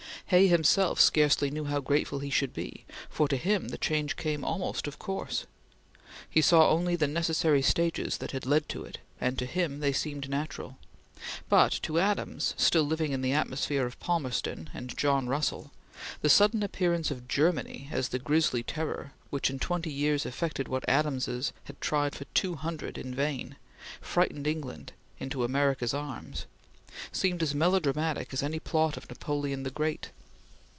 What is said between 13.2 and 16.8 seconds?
the atmosphere of Palmerston and John Russell, the sudden